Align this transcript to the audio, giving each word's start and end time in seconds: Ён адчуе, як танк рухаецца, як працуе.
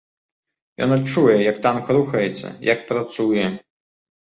Ён 0.85 0.89
адчуе, 0.95 1.35
як 1.51 1.61
танк 1.67 1.93
рухаецца, 1.99 2.47
як 2.73 2.79
працуе. 2.91 3.45